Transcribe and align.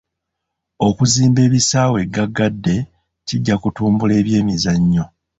Okuzimba 0.87 1.39
ebisaawe 1.47 1.99
ggaggadde 2.07 2.75
kijja 3.27 3.55
kutumbula 3.61 4.13
eby'emizannyo. 4.21 5.05